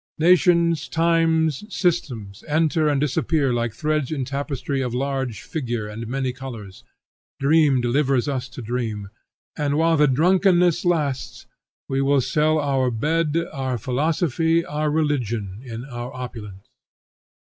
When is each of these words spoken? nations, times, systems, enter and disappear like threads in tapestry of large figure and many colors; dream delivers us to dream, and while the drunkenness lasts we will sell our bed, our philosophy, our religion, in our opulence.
nations, 0.17 0.87
times, 0.87 1.63
systems, 1.69 2.43
enter 2.47 2.87
and 2.89 2.99
disappear 2.99 3.53
like 3.53 3.71
threads 3.71 4.11
in 4.11 4.25
tapestry 4.25 4.81
of 4.81 4.95
large 4.95 5.43
figure 5.43 5.85
and 5.85 6.07
many 6.07 6.33
colors; 6.33 6.83
dream 7.39 7.79
delivers 7.79 8.27
us 8.27 8.49
to 8.49 8.63
dream, 8.63 9.11
and 9.55 9.77
while 9.77 9.97
the 9.97 10.07
drunkenness 10.07 10.83
lasts 10.85 11.45
we 11.87 12.01
will 12.01 12.19
sell 12.19 12.57
our 12.57 12.89
bed, 12.89 13.37
our 13.53 13.77
philosophy, 13.77 14.65
our 14.65 14.89
religion, 14.89 15.61
in 15.63 15.85
our 15.85 16.11
opulence. 16.15 16.67